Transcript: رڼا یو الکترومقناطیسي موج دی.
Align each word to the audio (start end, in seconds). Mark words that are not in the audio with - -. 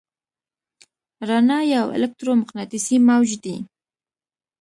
رڼا 1.29 1.59
یو 1.73 1.87
الکترومقناطیسي 1.95 2.97
موج 3.07 3.29
دی. 3.43 3.55